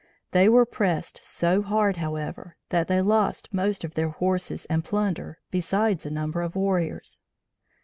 [0.31, 5.37] They were pressed so hard, however, that they lost most of their horses and plunder
[5.51, 7.21] besides a number of warriors.